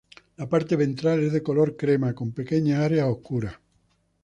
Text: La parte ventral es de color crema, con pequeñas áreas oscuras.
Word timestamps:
La 0.37 0.47
parte 0.49 0.75
ventral 0.75 1.19
es 1.19 1.31
de 1.31 1.43
color 1.43 1.77
crema, 1.77 2.15
con 2.15 2.31
pequeñas 2.31 2.79
áreas 2.79 3.05
oscuras. 3.07 3.53